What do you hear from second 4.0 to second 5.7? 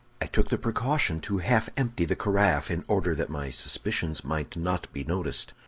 might not be noticed.